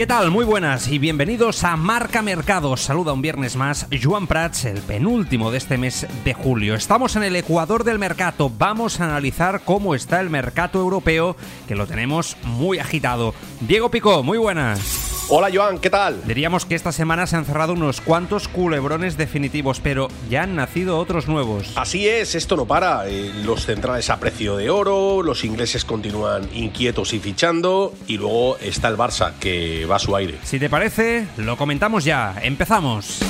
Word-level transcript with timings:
¿Qué 0.00 0.06
tal? 0.06 0.30
Muy 0.30 0.46
buenas 0.46 0.88
y 0.88 0.98
bienvenidos 0.98 1.62
a 1.62 1.76
Marca 1.76 2.22
Mercado. 2.22 2.74
Saluda 2.78 3.12
un 3.12 3.20
viernes 3.20 3.54
más 3.56 3.86
Joan 4.02 4.26
Prats, 4.26 4.64
el 4.64 4.80
penúltimo 4.80 5.50
de 5.50 5.58
este 5.58 5.76
mes 5.76 6.06
de 6.24 6.32
julio. 6.32 6.74
Estamos 6.74 7.16
en 7.16 7.22
el 7.22 7.36
Ecuador 7.36 7.84
del 7.84 7.98
mercado. 7.98 8.50
Vamos 8.56 8.98
a 8.98 9.04
analizar 9.04 9.60
cómo 9.62 9.94
está 9.94 10.22
el 10.22 10.30
mercado 10.30 10.80
europeo, 10.80 11.36
que 11.68 11.76
lo 11.76 11.86
tenemos 11.86 12.38
muy 12.44 12.78
agitado. 12.78 13.34
Diego 13.60 13.90
Picó, 13.90 14.22
muy 14.22 14.38
buenas. 14.38 14.99
Hola 15.32 15.48
Joan, 15.54 15.78
¿qué 15.78 15.90
tal? 15.90 16.20
Diríamos 16.26 16.66
que 16.66 16.74
esta 16.74 16.90
semana 16.90 17.24
se 17.28 17.36
han 17.36 17.44
cerrado 17.44 17.74
unos 17.74 18.00
cuantos 18.00 18.48
culebrones 18.48 19.16
definitivos, 19.16 19.78
pero 19.78 20.08
ya 20.28 20.42
han 20.42 20.56
nacido 20.56 20.98
otros 20.98 21.28
nuevos. 21.28 21.72
Así 21.76 22.08
es, 22.08 22.34
esto 22.34 22.56
no 22.56 22.66
para. 22.66 23.08
Eh, 23.08 23.30
los 23.44 23.64
centrales 23.64 24.10
a 24.10 24.18
precio 24.18 24.56
de 24.56 24.70
oro, 24.70 25.22
los 25.22 25.44
ingleses 25.44 25.84
continúan 25.84 26.48
inquietos 26.52 27.12
y 27.12 27.20
fichando, 27.20 27.94
y 28.08 28.18
luego 28.18 28.58
está 28.58 28.88
el 28.88 28.96
Barça, 28.96 29.34
que 29.38 29.86
va 29.86 29.96
a 29.96 29.98
su 30.00 30.16
aire. 30.16 30.36
Si 30.42 30.58
te 30.58 30.68
parece, 30.68 31.28
lo 31.36 31.56
comentamos 31.56 32.04
ya. 32.04 32.34
Empezamos. 32.42 33.20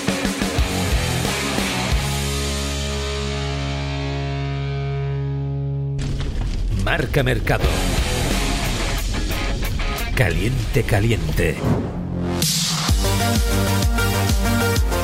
Marca 6.83 7.23
Mercado. 7.23 7.65
Caliente, 10.21 10.83
caliente. 10.83 11.57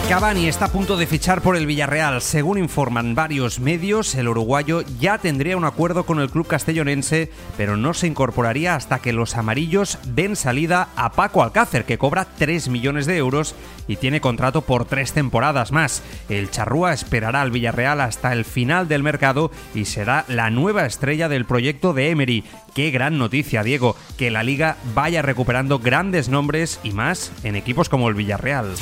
Cavani 0.08 0.46
está 0.46 0.66
a 0.66 0.72
punto 0.72 0.96
de 0.96 1.08
fichar 1.08 1.42
por 1.42 1.56
el 1.56 1.66
Villarreal. 1.66 2.22
Según 2.22 2.58
informan 2.58 3.16
varios 3.16 3.58
medios, 3.58 4.14
el 4.14 4.28
uruguayo 4.28 4.82
ya 5.00 5.18
tendría 5.18 5.56
un 5.56 5.64
acuerdo 5.64 6.06
con 6.06 6.20
el 6.20 6.30
club 6.30 6.46
castellonense, 6.46 7.28
pero 7.56 7.76
no 7.76 7.92
se 7.92 8.06
incorporaría 8.06 8.76
hasta 8.76 9.00
que 9.00 9.12
los 9.12 9.36
amarillos 9.36 9.98
den 10.04 10.36
salida 10.36 10.90
a 10.94 11.10
Paco 11.10 11.42
Alcácer, 11.42 11.84
que 11.84 11.98
cobra 11.98 12.24
3 12.38 12.68
millones 12.68 13.06
de 13.06 13.16
euros 13.16 13.56
y 13.88 13.96
tiene 13.96 14.20
contrato 14.20 14.62
por 14.62 14.84
tres 14.84 15.12
temporadas 15.12 15.72
más. 15.72 16.04
El 16.28 16.52
charrúa 16.52 16.92
esperará 16.92 17.42
al 17.42 17.50
Villarreal 17.50 18.00
hasta 18.00 18.32
el 18.32 18.44
final 18.44 18.86
del 18.86 19.02
mercado 19.02 19.50
y 19.74 19.86
será 19.86 20.24
la 20.28 20.50
nueva 20.50 20.86
estrella 20.86 21.28
del 21.28 21.46
proyecto 21.46 21.94
de 21.94 22.10
Emery. 22.10 22.44
Qué 22.76 22.92
gran 22.92 23.18
noticia, 23.18 23.64
Diego, 23.64 23.96
que 24.16 24.30
la 24.30 24.44
liga 24.44 24.76
vaya 24.94 25.20
recuperando 25.22 25.80
grandes 25.80 26.28
nombres 26.28 26.78
y 26.84 26.92
más 26.92 27.32
en 27.42 27.56
equipos 27.56 27.88
como 27.88 28.08
el 28.08 28.14
Villarreal. 28.14 28.76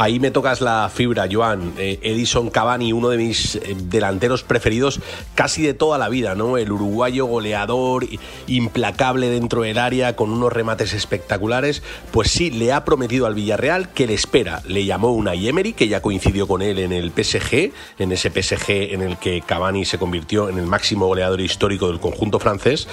Ahí 0.00 0.20
me 0.20 0.30
tocas 0.30 0.60
la 0.60 0.88
fibra, 0.94 1.26
Joan. 1.28 1.72
Eh, 1.76 1.98
Edison 2.02 2.50
Cavani, 2.50 2.92
uno 2.92 3.08
de 3.08 3.18
mis 3.18 3.56
eh, 3.56 3.74
delanteros 3.76 4.44
preferidos 4.44 5.00
casi 5.34 5.62
de 5.62 5.74
toda 5.74 5.98
la 5.98 6.08
vida, 6.08 6.36
¿no? 6.36 6.56
El 6.56 6.70
uruguayo 6.70 7.26
goleador, 7.26 8.06
implacable 8.46 9.28
dentro 9.28 9.62
del 9.62 9.76
área, 9.76 10.14
con 10.14 10.30
unos 10.30 10.52
remates 10.52 10.94
espectaculares. 10.94 11.82
Pues 12.12 12.30
sí, 12.30 12.52
le 12.52 12.72
ha 12.72 12.84
prometido 12.84 13.26
al 13.26 13.34
Villarreal 13.34 13.92
que 13.92 14.06
le 14.06 14.14
espera. 14.14 14.62
Le 14.68 14.84
llamó 14.84 15.10
una 15.10 15.34
Emery, 15.34 15.72
que 15.72 15.88
ya 15.88 16.00
coincidió 16.00 16.46
con 16.46 16.62
él 16.62 16.78
en 16.78 16.92
el 16.92 17.10
PSG, 17.10 17.72
en 17.98 18.12
ese 18.12 18.30
PSG 18.30 18.92
en 18.92 19.02
el 19.02 19.16
que 19.16 19.40
Cavani 19.40 19.84
se 19.84 19.98
convirtió 19.98 20.48
en 20.48 20.58
el 20.58 20.66
máximo 20.66 21.08
goleador 21.08 21.40
histórico 21.40 21.88
del 21.88 21.98
conjunto 21.98 22.38
francés, 22.38 22.86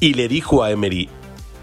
y 0.00 0.14
le 0.14 0.28
dijo 0.28 0.62
a 0.62 0.70
Emery, 0.70 1.10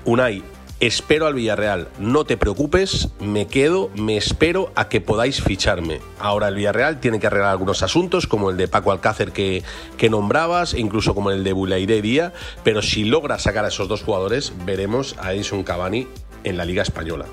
Unai, 0.05 0.43
espero 0.79 1.27
al 1.27 1.33
Villarreal. 1.33 1.89
No 1.99 2.25
te 2.25 2.37
preocupes, 2.37 3.09
me 3.19 3.47
quedo, 3.47 3.89
me 3.95 4.17
espero 4.17 4.71
a 4.75 4.89
que 4.89 5.01
podáis 5.01 5.41
ficharme. 5.41 5.99
Ahora 6.19 6.47
el 6.47 6.55
Villarreal 6.55 6.99
tiene 6.99 7.19
que 7.19 7.27
arreglar 7.27 7.51
algunos 7.51 7.83
asuntos, 7.83 8.27
como 8.27 8.49
el 8.49 8.57
de 8.57 8.67
Paco 8.67 8.91
Alcácer 8.91 9.31
que, 9.31 9.63
que 9.97 10.09
nombrabas, 10.09 10.73
incluso 10.73 11.15
como 11.15 11.31
el 11.31 11.43
de 11.43 11.53
Bulaire 11.53 12.01
Día, 12.01 12.33
pero 12.63 12.81
si 12.81 13.05
logra 13.05 13.39
sacar 13.39 13.65
a 13.65 13.69
esos 13.69 13.87
dos 13.87 14.03
jugadores, 14.03 14.53
veremos 14.65 15.15
a 15.19 15.33
Edison 15.33 15.63
Cavani 15.63 16.07
en 16.43 16.57
la 16.57 16.65
Liga 16.65 16.83
Española. 16.83 17.25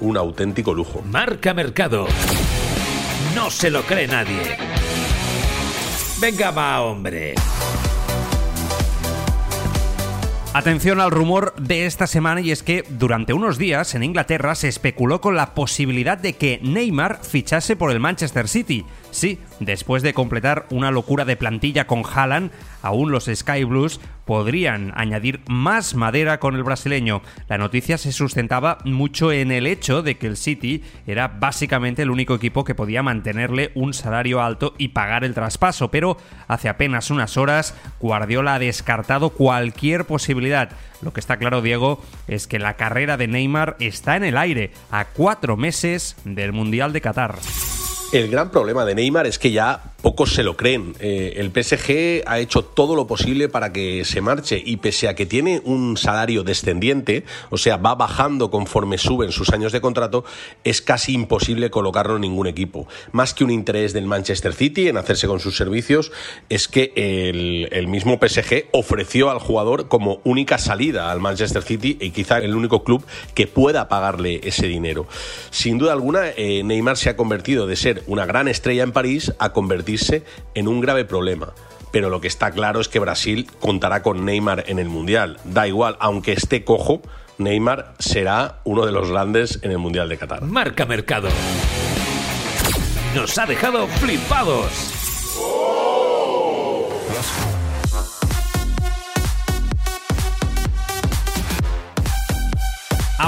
Un 0.00 0.16
auténtico 0.16 0.74
lujo. 0.74 1.02
Marca 1.02 1.54
Mercado. 1.54 2.06
No 3.34 3.50
se 3.50 3.70
lo 3.70 3.82
cree 3.82 4.06
nadie. 4.06 4.56
Venga, 6.20 6.50
va, 6.50 6.82
hombre. 6.82 7.34
Atención 10.52 11.00
al 11.00 11.12
rumor 11.12 11.54
de 11.60 11.86
esta 11.86 12.08
semana 12.08 12.40
y 12.40 12.50
es 12.50 12.64
que 12.64 12.84
durante 12.88 13.32
unos 13.32 13.56
días 13.56 13.94
en 13.94 14.02
Inglaterra 14.02 14.56
se 14.56 14.66
especuló 14.66 15.20
con 15.20 15.36
la 15.36 15.54
posibilidad 15.54 16.18
de 16.18 16.32
que 16.32 16.58
Neymar 16.60 17.20
fichase 17.22 17.76
por 17.76 17.92
el 17.92 18.00
Manchester 18.00 18.48
City. 18.48 18.84
Sí, 19.12 19.38
después 19.60 20.02
de 20.02 20.14
completar 20.14 20.66
una 20.70 20.90
locura 20.90 21.24
de 21.24 21.36
plantilla 21.36 21.86
con 21.86 22.02
Haaland, 22.04 22.50
aún 22.82 23.12
los 23.12 23.30
Sky 23.32 23.64
Blues 23.64 24.00
podrían 24.24 24.92
añadir 24.96 25.40
más 25.48 25.94
madera 25.94 26.40
con 26.40 26.54
el 26.54 26.62
brasileño. 26.62 27.22
La 27.48 27.58
noticia 27.58 27.98
se 27.98 28.12
sustentaba 28.12 28.78
mucho 28.84 29.32
en 29.32 29.52
el 29.52 29.66
hecho 29.66 30.02
de 30.02 30.18
que 30.18 30.26
el 30.26 30.36
City 30.36 30.82
era 31.06 31.28
básicamente 31.28 32.02
el 32.02 32.10
único 32.10 32.34
equipo 32.34 32.64
que 32.64 32.74
podía 32.74 33.02
mantenerle 33.02 33.72
un 33.74 33.92
salario 33.92 34.42
alto 34.42 34.74
y 34.78 34.88
pagar 34.88 35.24
el 35.24 35.34
traspaso, 35.34 35.90
pero 35.90 36.16
hace 36.48 36.68
apenas 36.68 37.10
unas 37.10 37.36
horas 37.36 37.74
Guardiola 38.00 38.54
ha 38.54 38.58
descartado 38.58 39.30
cualquier 39.30 40.04
posibilidad. 40.04 40.70
Lo 41.02 41.12
que 41.12 41.20
está 41.20 41.38
claro, 41.38 41.62
Diego, 41.62 42.02
es 42.28 42.46
que 42.46 42.58
la 42.58 42.74
carrera 42.74 43.16
de 43.16 43.26
Neymar 43.26 43.76
está 43.80 44.16
en 44.16 44.24
el 44.24 44.36
aire, 44.36 44.70
a 44.90 45.06
cuatro 45.06 45.56
meses 45.56 46.16
del 46.24 46.52
Mundial 46.52 46.92
de 46.92 47.00
Qatar. 47.00 47.36
El 48.12 48.28
gran 48.28 48.50
problema 48.50 48.84
de 48.84 48.96
Neymar 48.96 49.26
es 49.28 49.38
que 49.38 49.52
ya 49.52 49.89
pocos 50.00 50.34
se 50.34 50.42
lo 50.42 50.56
creen. 50.56 50.94
Eh, 51.00 51.34
el 51.36 51.50
PSG 51.50 52.24
ha 52.26 52.38
hecho 52.38 52.62
todo 52.62 52.94
lo 52.94 53.06
posible 53.06 53.48
para 53.48 53.72
que 53.72 54.04
se 54.04 54.20
marche 54.20 54.62
y 54.64 54.78
pese 54.78 55.08
a 55.08 55.14
que 55.14 55.26
tiene 55.26 55.60
un 55.64 55.96
salario 55.96 56.42
descendiente, 56.42 57.24
o 57.50 57.58
sea, 57.58 57.76
va 57.76 57.94
bajando 57.94 58.50
conforme 58.50 58.98
suben 58.98 59.32
sus 59.32 59.50
años 59.50 59.72
de 59.72 59.80
contrato, 59.80 60.24
es 60.64 60.80
casi 60.82 61.12
imposible 61.12 61.70
colocarlo 61.70 62.16
en 62.16 62.22
ningún 62.22 62.46
equipo. 62.46 62.88
Más 63.12 63.34
que 63.34 63.44
un 63.44 63.50
interés 63.50 63.92
del 63.92 64.06
Manchester 64.06 64.54
City 64.54 64.88
en 64.88 64.96
hacerse 64.96 65.26
con 65.26 65.40
sus 65.40 65.56
servicios, 65.56 66.12
es 66.48 66.68
que 66.68 66.92
el, 66.96 67.88
mismo 67.88 68.18
PSG 68.20 68.66
ofreció 68.72 69.30
al 69.30 69.40
jugador 69.40 69.88
como 69.88 70.20
única 70.22 70.58
salida 70.58 71.10
al 71.10 71.18
Manchester 71.18 71.62
City 71.62 71.98
y 72.00 72.10
quizá 72.10 72.38
el 72.38 72.54
único 72.54 72.84
club 72.84 73.04
que 73.34 73.48
pueda 73.48 73.88
pagarle 73.88 74.40
ese 74.44 74.68
dinero. 74.68 75.08
Sin 75.50 75.78
duda 75.78 75.92
alguna, 75.92 76.28
eh, 76.36 76.62
Neymar 76.62 76.96
se 76.96 77.10
ha 77.10 77.16
convertido 77.16 77.66
de 77.66 77.74
ser 77.74 78.04
una 78.06 78.26
gran 78.26 78.46
estrella 78.46 78.84
en 78.84 78.92
París 78.92 79.32
a 79.38 79.52
convertirse 79.52 79.89
en 80.54 80.68
un 80.68 80.80
grave 80.80 81.04
problema. 81.04 81.52
Pero 81.92 82.08
lo 82.08 82.20
que 82.20 82.28
está 82.28 82.52
claro 82.52 82.80
es 82.80 82.88
que 82.88 82.98
Brasil 82.98 83.48
contará 83.60 84.02
con 84.02 84.24
Neymar 84.24 84.64
en 84.68 84.78
el 84.78 84.88
Mundial. 84.88 85.38
Da 85.44 85.66
igual, 85.66 85.96
aunque 85.98 86.32
esté 86.32 86.64
cojo, 86.64 87.02
Neymar 87.38 87.94
será 87.98 88.60
uno 88.64 88.86
de 88.86 88.92
los 88.92 89.10
grandes 89.10 89.58
en 89.62 89.72
el 89.72 89.78
Mundial 89.78 90.08
de 90.08 90.18
Qatar. 90.18 90.42
Marca 90.42 90.86
Mercado. 90.86 91.28
Nos 93.14 93.36
ha 93.38 93.46
dejado 93.46 93.86
flipados. 93.88 95.00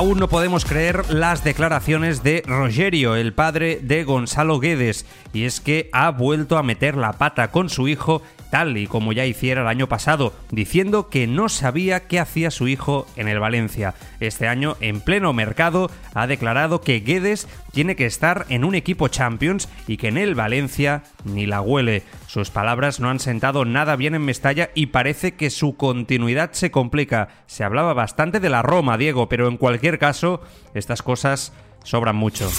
Aún 0.02 0.18
no 0.18 0.28
podemos 0.28 0.64
creer 0.64 1.14
las 1.14 1.44
declaraciones 1.44 2.24
de 2.24 2.42
Rogerio, 2.44 3.14
el 3.14 3.34
padre 3.34 3.78
de 3.80 4.02
Gonzalo 4.02 4.58
Guedes, 4.58 5.06
y 5.32 5.44
es 5.44 5.60
que 5.60 5.90
ha 5.92 6.10
vuelto 6.10 6.58
a 6.58 6.64
meter 6.64 6.96
la 6.96 7.12
pata 7.12 7.52
con 7.52 7.70
su 7.70 7.86
hijo 7.86 8.20
tal 8.52 8.76
y 8.76 8.86
como 8.86 9.14
ya 9.14 9.24
hiciera 9.24 9.62
el 9.62 9.66
año 9.66 9.88
pasado, 9.88 10.34
diciendo 10.50 11.08
que 11.08 11.26
no 11.26 11.48
sabía 11.48 12.06
qué 12.06 12.20
hacía 12.20 12.50
su 12.50 12.68
hijo 12.68 13.06
en 13.16 13.28
el 13.28 13.40
Valencia. 13.40 13.94
Este 14.20 14.46
año, 14.46 14.76
en 14.80 15.00
pleno 15.00 15.32
mercado, 15.32 15.90
ha 16.12 16.26
declarado 16.26 16.82
que 16.82 17.00
Guedes 17.00 17.48
tiene 17.72 17.96
que 17.96 18.04
estar 18.04 18.44
en 18.50 18.64
un 18.64 18.74
equipo 18.74 19.08
Champions 19.08 19.70
y 19.88 19.96
que 19.96 20.08
en 20.08 20.18
el 20.18 20.34
Valencia 20.34 21.02
ni 21.24 21.46
la 21.46 21.62
huele. 21.62 22.02
Sus 22.26 22.50
palabras 22.50 23.00
no 23.00 23.08
han 23.08 23.20
sentado 23.20 23.64
nada 23.64 23.96
bien 23.96 24.14
en 24.14 24.22
Mestalla 24.22 24.68
y 24.74 24.88
parece 24.88 25.32
que 25.32 25.48
su 25.48 25.78
continuidad 25.78 26.52
se 26.52 26.70
complica. 26.70 27.28
Se 27.46 27.64
hablaba 27.64 27.94
bastante 27.94 28.38
de 28.38 28.50
la 28.50 28.60
Roma, 28.60 28.98
Diego, 28.98 29.30
pero 29.30 29.48
en 29.48 29.56
cualquier 29.56 29.98
caso, 29.98 30.42
estas 30.74 31.00
cosas 31.00 31.54
sobran 31.84 32.16
mucho. 32.16 32.50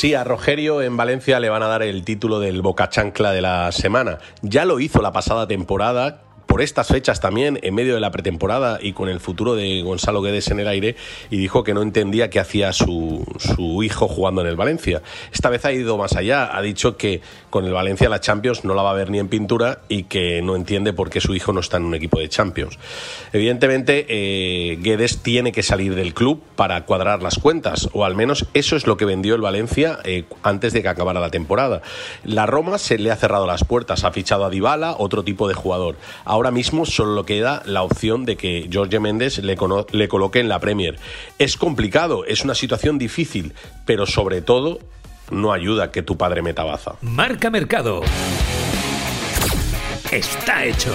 Sí, 0.00 0.14
a 0.14 0.24
Rogerio 0.24 0.80
en 0.80 0.96
Valencia 0.96 1.38
le 1.40 1.50
van 1.50 1.62
a 1.62 1.66
dar 1.66 1.82
el 1.82 2.06
título 2.06 2.40
del 2.40 2.62
Boca 2.62 2.88
Chancla 2.88 3.32
de 3.32 3.42
la 3.42 3.70
semana. 3.70 4.18
Ya 4.40 4.64
lo 4.64 4.80
hizo 4.80 5.02
la 5.02 5.12
pasada 5.12 5.46
temporada 5.46 6.22
por 6.50 6.62
estas 6.62 6.88
fechas 6.88 7.20
también, 7.20 7.60
en 7.62 7.76
medio 7.76 7.94
de 7.94 8.00
la 8.00 8.10
pretemporada 8.10 8.80
y 8.82 8.92
con 8.92 9.08
el 9.08 9.20
futuro 9.20 9.54
de 9.54 9.82
Gonzalo 9.82 10.20
Guedes 10.20 10.50
en 10.50 10.58
el 10.58 10.66
aire, 10.66 10.96
y 11.30 11.36
dijo 11.36 11.62
que 11.62 11.74
no 11.74 11.80
entendía 11.80 12.28
qué 12.28 12.40
hacía 12.40 12.72
su, 12.72 13.24
su 13.38 13.84
hijo 13.84 14.08
jugando 14.08 14.40
en 14.40 14.48
el 14.48 14.56
Valencia. 14.56 15.00
Esta 15.32 15.48
vez 15.48 15.64
ha 15.64 15.72
ido 15.72 15.96
más 15.96 16.16
allá, 16.16 16.56
ha 16.56 16.60
dicho 16.60 16.96
que 16.96 17.20
con 17.50 17.66
el 17.66 17.72
Valencia 17.72 18.08
la 18.08 18.18
Champions 18.18 18.64
no 18.64 18.74
la 18.74 18.82
va 18.82 18.90
a 18.90 18.94
ver 18.94 19.10
ni 19.10 19.20
en 19.20 19.28
pintura 19.28 19.82
y 19.88 20.04
que 20.04 20.42
no 20.42 20.56
entiende 20.56 20.92
por 20.92 21.08
qué 21.08 21.20
su 21.20 21.36
hijo 21.36 21.52
no 21.52 21.60
está 21.60 21.76
en 21.76 21.84
un 21.84 21.94
equipo 21.94 22.18
de 22.18 22.28
Champions. 22.28 22.80
Evidentemente, 23.32 24.06
eh, 24.08 24.76
Guedes 24.82 25.22
tiene 25.22 25.52
que 25.52 25.62
salir 25.62 25.94
del 25.94 26.14
club 26.14 26.42
para 26.56 26.84
cuadrar 26.84 27.22
las 27.22 27.38
cuentas, 27.38 27.88
o 27.92 28.04
al 28.04 28.16
menos 28.16 28.46
eso 28.54 28.74
es 28.74 28.88
lo 28.88 28.96
que 28.96 29.04
vendió 29.04 29.36
el 29.36 29.40
Valencia 29.40 30.00
eh, 30.02 30.24
antes 30.42 30.72
de 30.72 30.82
que 30.82 30.88
acabara 30.88 31.20
la 31.20 31.30
temporada. 31.30 31.80
La 32.24 32.46
Roma 32.46 32.78
se 32.78 32.98
le 32.98 33.12
ha 33.12 33.16
cerrado 33.16 33.46
las 33.46 33.62
puertas, 33.62 34.02
ha 34.02 34.10
fichado 34.10 34.44
a 34.44 34.50
Dybala, 34.50 34.96
otro 34.98 35.22
tipo 35.22 35.46
de 35.46 35.54
jugador. 35.54 35.94
Mismo 36.50 36.86
solo 36.86 37.26
queda 37.26 37.62
la 37.66 37.82
opción 37.82 38.24
de 38.24 38.36
que 38.36 38.68
Jorge 38.72 38.98
Méndez 39.00 39.38
le, 39.38 39.56
le 39.92 40.08
coloque 40.08 40.40
en 40.40 40.48
la 40.48 40.58
Premier. 40.58 40.98
Es 41.38 41.56
complicado, 41.56 42.24
es 42.24 42.42
una 42.42 42.54
situación 42.54 42.98
difícil, 42.98 43.52
pero 43.84 44.06
sobre 44.06 44.40
todo 44.40 44.78
no 45.30 45.52
ayuda 45.52 45.90
que 45.90 46.02
tu 46.02 46.16
padre 46.16 46.42
meta 46.42 46.64
baza. 46.64 46.94
Marca 47.02 47.50
Mercado. 47.50 48.00
Está 50.10 50.64
hecho. 50.64 50.92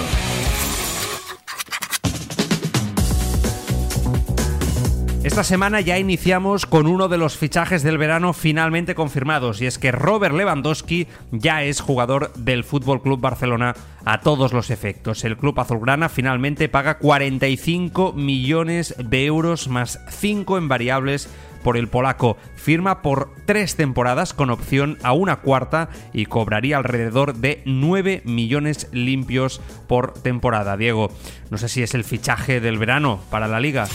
Esta 5.26 5.42
semana 5.42 5.80
ya 5.80 5.98
iniciamos 5.98 6.66
con 6.66 6.86
uno 6.86 7.08
de 7.08 7.18
los 7.18 7.36
fichajes 7.36 7.82
del 7.82 7.98
verano 7.98 8.32
finalmente 8.32 8.94
confirmados 8.94 9.60
y 9.60 9.66
es 9.66 9.76
que 9.76 9.90
Robert 9.90 10.32
Lewandowski 10.32 11.08
ya 11.32 11.64
es 11.64 11.80
jugador 11.80 12.32
del 12.34 12.62
Fútbol 12.62 13.02
Club 13.02 13.20
Barcelona 13.20 13.74
a 14.04 14.20
todos 14.20 14.52
los 14.52 14.70
efectos. 14.70 15.24
El 15.24 15.36
club 15.36 15.58
azulgrana 15.58 16.08
finalmente 16.08 16.68
paga 16.68 16.98
45 16.98 18.12
millones 18.12 18.94
de 18.98 19.26
euros 19.26 19.66
más 19.66 19.98
5 20.10 20.58
en 20.58 20.68
variables 20.68 21.28
por 21.64 21.76
el 21.76 21.88
polaco. 21.88 22.36
Firma 22.54 23.02
por 23.02 23.32
tres 23.46 23.74
temporadas 23.74 24.32
con 24.32 24.50
opción 24.50 24.96
a 25.02 25.12
una 25.12 25.40
cuarta 25.40 25.88
y 26.12 26.26
cobraría 26.26 26.76
alrededor 26.76 27.34
de 27.34 27.62
9 27.64 28.22
millones 28.24 28.88
limpios 28.92 29.60
por 29.88 30.12
temporada. 30.12 30.76
Diego, 30.76 31.10
no 31.50 31.58
sé 31.58 31.68
si 31.68 31.82
es 31.82 31.94
el 31.94 32.04
fichaje 32.04 32.60
del 32.60 32.78
verano 32.78 33.18
para 33.28 33.48
la 33.48 33.58
liga. 33.58 33.88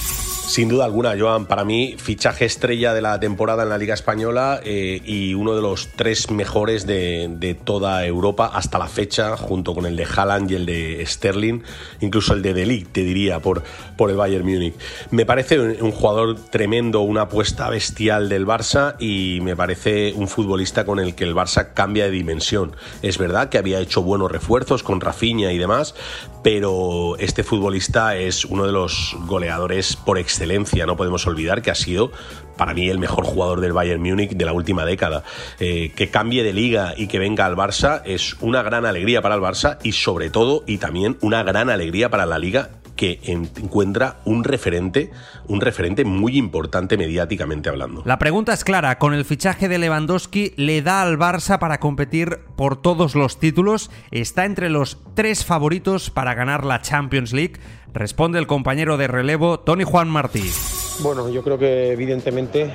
Sin 0.52 0.68
duda 0.68 0.84
alguna, 0.84 1.16
Joan, 1.18 1.46
para 1.46 1.64
mí 1.64 1.96
fichaje 1.98 2.44
estrella 2.44 2.94
de 2.94 3.02
la 3.02 3.18
temporada 3.22 3.64
en 3.64 3.70
la 3.70 3.78
Liga 3.78 3.94
Española 3.94 4.60
eh, 4.66 5.02
y 5.06 5.34
uno 5.34 5.56
de 5.56 5.62
los 5.62 5.88
tres 5.96 6.30
mejores 6.30 6.86
de, 6.86 7.58
toda 7.64 8.06
Europa 8.06 8.52
hasta 8.54 8.78
la 8.78 8.88
fecha, 8.88 9.38
junto 9.38 9.74
con 9.74 9.86
el 9.86 9.96
de 9.96 10.04
Haaland 10.04 10.52
y 10.52 10.56
el 10.56 10.66
de 10.66 11.06
Sterling, 11.08 11.62
incluso 12.02 12.34
el 12.34 12.42
de 12.42 12.54
Delic, 12.54 12.92
te 12.92 13.06
diría, 13.06 13.40
por, 13.40 13.64
por 13.96 14.10
el 14.10 14.18
Bayern 14.18 14.46
Múnich. 14.46 14.74
Me 15.10 15.26
parece 15.26 15.58
un, 15.58 15.92
jugador 15.94 16.36
tremendo, 16.50 17.00
una 17.00 17.22
apuesta 17.22 17.70
bestial 17.70 18.28
del 18.28 18.46
Barça 18.46 18.98
y 19.00 19.40
me 19.44 19.56
parece 19.56 20.12
un 20.18 20.28
futbolista 20.28 20.84
con 20.84 21.00
el 21.00 21.16
que 21.16 21.24
el 21.24 21.34
Barça 21.34 21.70
cambia 21.74 22.04
de 22.04 22.12
dimensión. 22.12 22.76
Es 23.02 23.18
verdad 23.18 23.48
que 23.48 23.58
había 23.58 23.80
hecho 23.80 24.02
buenos 24.02 24.30
refuerzos 24.30 24.84
con 24.84 25.00
Rafinha 25.00 25.54
y 25.54 25.58
demás, 25.58 25.96
pero 26.44 27.16
este 27.20 27.46
futbolista 27.46 28.18
es 28.18 28.44
uno 28.44 28.66
de 28.66 28.74
los 28.74 29.16
goleadores 29.28 29.96
por 29.96 30.18
excelencia. 30.18 30.41
No 30.86 30.98
podemos 30.98 31.26
olvidar 31.28 31.62
que 31.62 31.72
ha 31.72 31.76
sido 31.76 32.12
para 32.58 32.74
mí 32.74 32.90
el 32.90 33.00
mejor 33.00 33.26
jugador 33.26 33.62
del 33.62 33.74
Bayern 33.74 34.02
Múnich 34.02 34.32
de 34.32 34.46
la 34.46 34.54
última 34.54 34.86
década. 34.86 35.24
Eh, 35.60 35.92
que 35.96 36.10
cambie 36.10 36.44
de 36.44 36.54
liga 36.54 36.94
y 36.98 37.08
que 37.08 37.20
venga 37.20 37.46
al 37.46 37.56
Barça 37.56 38.02
es 38.06 38.36
una 38.42 38.62
gran 38.62 38.86
alegría 38.86 39.22
para 39.22 39.36
el 39.36 39.42
Barça 39.42 39.78
y 39.84 39.94
sobre 39.94 40.30
todo 40.30 40.64
y 40.68 40.78
también 40.78 41.18
una 41.22 41.44
gran 41.44 41.70
alegría 41.70 42.10
para 42.10 42.26
la 42.26 42.40
liga 42.40 42.81
que 43.02 43.20
encuentra 43.24 44.18
un 44.26 44.44
referente, 44.44 45.10
un 45.48 45.60
referente 45.60 46.06
muy 46.06 46.38
importante 46.38 46.98
mediáticamente 46.98 47.68
hablando. 47.68 48.04
La 48.06 48.20
pregunta 48.20 48.54
es 48.54 48.64
clara, 48.64 49.00
con 49.00 49.16
el 49.16 49.26
fichaje 49.26 49.68
de 49.68 49.80
Lewandowski 49.80 50.54
le 50.56 50.84
da 50.84 51.02
al 51.02 51.18
Barça 51.18 51.58
para 51.58 51.80
competir 51.80 52.42
por 52.56 52.80
todos 52.80 53.16
los 53.16 53.40
títulos, 53.40 53.90
está 54.12 54.46
entre 54.46 54.70
los 54.70 55.00
tres 55.16 55.44
favoritos 55.44 56.12
para 56.12 56.36
ganar 56.36 56.64
la 56.64 56.84
Champions 56.84 57.34
League, 57.34 57.54
responde 57.92 58.38
el 58.38 58.46
compañero 58.46 58.98
de 58.98 59.08
relevo 59.08 59.60
Tony 59.62 59.84
Juan 59.84 60.08
Martí. 60.08 60.52
Bueno, 61.00 61.28
yo 61.30 61.42
creo 61.42 61.58
que 61.58 61.94
evidentemente 61.94 62.72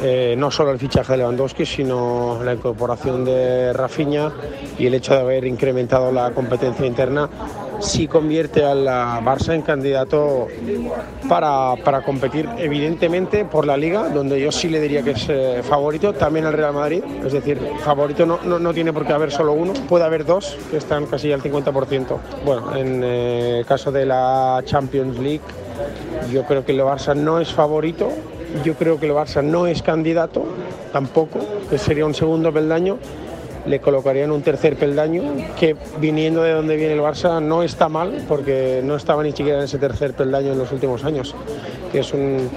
eh, 0.00 0.36
no 0.38 0.52
solo 0.52 0.70
el 0.70 0.78
fichaje 0.78 1.10
de 1.10 1.18
Lewandowski, 1.18 1.66
sino 1.66 2.40
la 2.44 2.54
incorporación 2.54 3.24
de 3.24 3.72
Rafinha 3.72 4.30
y 4.78 4.86
el 4.86 4.94
hecho 4.94 5.14
de 5.14 5.20
haber 5.20 5.44
incrementado 5.46 6.12
la 6.12 6.30
competencia 6.30 6.86
interna 6.86 7.28
sí 7.80 8.08
convierte 8.08 8.64
a 8.64 8.74
la 8.74 9.20
Barça 9.20 9.54
en 9.54 9.62
candidato 9.62 10.48
para, 11.28 11.74
para, 11.84 12.02
competir, 12.02 12.48
evidentemente, 12.58 13.44
por 13.44 13.66
la 13.66 13.76
Liga, 13.76 14.08
donde 14.08 14.40
yo 14.40 14.52
sí 14.52 14.68
le 14.68 14.80
diría 14.80 15.02
que 15.02 15.12
es 15.12 15.26
eh, 15.28 15.62
favorito, 15.62 16.12
también 16.12 16.46
al 16.46 16.52
Real 16.52 16.72
Madrid, 16.72 17.02
es 17.24 17.32
decir, 17.32 17.60
favorito 17.80 18.26
no, 18.26 18.38
no, 18.42 18.74
tiene 18.74 18.92
por 18.92 19.06
qué 19.06 19.12
haber 19.12 19.30
solo 19.30 19.52
uno, 19.52 19.72
puede 19.88 20.04
haber 20.04 20.24
dos 20.24 20.56
que 20.70 20.76
están 20.76 21.06
casi 21.06 21.32
al 21.32 21.42
50%. 21.42 22.16
Bueno, 22.44 22.76
en 22.76 23.02
eh, 23.04 23.58
el 23.60 23.66
caso 23.66 23.92
de 23.92 24.06
la 24.06 24.62
Champions 24.64 25.18
League, 25.18 25.42
yo 26.32 26.44
creo 26.44 26.64
que 26.64 26.72
el 26.72 26.80
Barça 26.80 27.14
no 27.14 27.40
es 27.40 27.52
favorito, 27.52 28.08
yo 28.64 28.74
creo 28.74 28.98
que 28.98 29.06
el 29.06 29.12
Barça 29.12 29.42
no 29.42 29.66
es 29.66 29.82
candidato 29.82 30.44
tampoco, 30.92 31.40
que 31.68 31.78
sería 31.78 32.06
un 32.06 32.14
segundo 32.14 32.52
peldaño 32.52 32.98
le 33.66 33.80
colocarían 33.80 34.30
un 34.30 34.42
tercer 34.42 34.76
peldaño 34.76 35.22
que 35.58 35.76
viniendo 35.98 36.42
de 36.42 36.52
donde 36.52 36.76
viene 36.76 36.94
el 36.94 37.00
Barça 37.00 37.42
no 37.42 37.62
está 37.62 37.88
mal 37.88 38.24
porque 38.28 38.82
no 38.84 38.96
estaba 38.96 39.22
ni 39.22 39.32
siquiera 39.32 39.58
en 39.58 39.64
ese 39.64 39.78
tercer 39.78 40.14
peldaño 40.14 40.52
en 40.52 40.58
los 40.58 40.70
últimos 40.72 41.04
años, 41.04 41.34
que 41.90 42.00
es 42.00 42.12
un, 42.12 42.50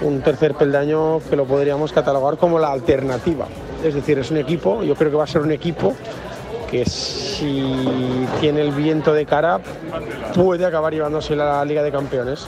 un 0.00 0.20
tercer 0.22 0.54
peldaño 0.54 1.20
que 1.28 1.36
lo 1.36 1.44
podríamos 1.44 1.92
catalogar 1.92 2.36
como 2.38 2.58
la 2.58 2.72
alternativa. 2.72 3.46
Es 3.84 3.94
decir, 3.94 4.18
es 4.18 4.30
un 4.30 4.38
equipo, 4.38 4.82
yo 4.82 4.94
creo 4.94 5.10
que 5.10 5.16
va 5.16 5.24
a 5.24 5.28
ser 5.28 5.42
un 5.42 5.52
equipo 5.52 5.94
que 6.70 6.84
si 6.84 8.26
tiene 8.40 8.62
el 8.62 8.72
viento 8.72 9.12
de 9.12 9.24
cara 9.24 9.60
puede 10.34 10.64
acabar 10.64 10.92
llevándose 10.92 11.36
la 11.36 11.64
Liga 11.64 11.82
de 11.82 11.92
Campeones. 11.92 12.46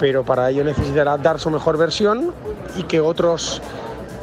Pero 0.00 0.24
para 0.24 0.50
ello 0.50 0.64
necesitará 0.64 1.16
dar 1.16 1.38
su 1.38 1.50
mejor 1.50 1.78
versión 1.78 2.32
y 2.76 2.82
que 2.82 3.00
otros 3.00 3.62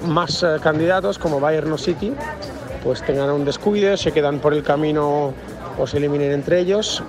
más 0.06 0.44
eh, 0.44 0.58
candidatos 0.62 1.18
como 1.18 1.40
Bayern 1.40 1.72
o 1.72 1.78
City 1.78 2.14
pues 2.84 3.02
tengan 3.04 3.30
un 3.30 3.46
descuido, 3.46 3.96
se 3.98 4.12
quedan 4.12 4.40
por 4.40 4.54
el 4.54 4.64
camino 4.64 5.34
o 5.78 5.88
se 5.88 5.98
eliminen 5.98 6.32
entre 6.32 6.60
ellos 6.60 7.04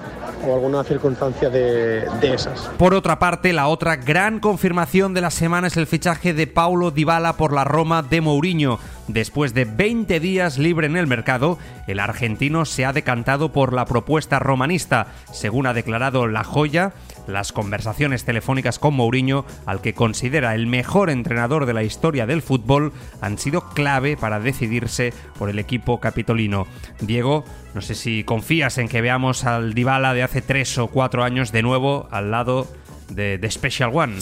o 0.47 0.55
alguna 0.55 0.83
circunstancia 0.85 1.51
de, 1.51 2.05
esas. 2.23 2.71
Por 2.79 2.95
otra 2.95 3.19
parte, 3.19 3.53
la 3.53 3.69
otra 3.69 3.97
gran 3.97 4.41
confirmación 4.41 5.15
de 5.15 5.21
la 5.21 5.31
semana 5.31 5.69
es 5.69 5.77
el 5.77 5.87
fichaje 5.87 6.35
de 6.35 6.47
Paulo 6.47 6.91
Dybala 6.91 7.37
por 7.37 7.53
la 7.53 7.65
Roma 7.65 8.03
de 8.03 8.21
Mourinho. 8.21 8.79
Después 9.09 9.53
de 9.53 9.65
20 9.65 10.21
días 10.21 10.59
libre 10.59 10.87
en 10.87 10.97
el 10.97 11.07
mercado, 11.07 11.59
el 11.87 12.01
argentino 12.01 12.65
se 12.65 12.85
ha 12.85 12.93
decantado 12.93 13.53
por 13.53 13.73
la 13.73 13.85
propuesta 13.85 14.39
romanista, 14.39 15.09
según 15.33 15.67
ha 15.67 15.75
declarado 15.75 16.27
La 16.27 16.45
Joya 16.45 16.93
las 17.27 17.53
conversaciones 17.53 18.25
telefónicas 18.25 18.79
con 18.79 18.95
Mourinho, 18.95 19.45
al 19.67 19.81
que 19.81 19.95
considera 19.95 20.55
el 20.55 20.67
mejor 20.67 21.11
entrenador 21.11 21.67
de 21.67 21.75
la 21.75 21.83
historia 21.83 22.27
del 22.27 22.43
fútbol, 22.43 22.93
han 23.21 23.39
sido 23.39 23.69
clave 23.71 24.17
para 24.17 24.41
decidirse 24.41 25.13
por 25.39 25.49
el 25.49 25.59
equipo 25.59 26.01
capitolino. 26.01 26.67
Diego, 27.01 27.45
no 27.75 27.81
sé 27.81 27.95
si 27.95 28.25
confías 28.25 28.79
en 28.79 28.89
que 28.89 29.01
veamos 29.01 29.45
al 29.45 29.75
Dybala 29.75 30.15
de 30.15 30.23
hace 30.23 30.43
tres 30.43 30.77
o 30.79 30.89
cuatro 30.89 31.25
años 31.25 31.53
de 31.53 31.63
nuevo 31.63 32.09
al 32.11 32.31
lado 32.31 32.67
de, 33.09 33.39
de 33.39 33.51
Special 33.51 33.91
One. 33.95 34.17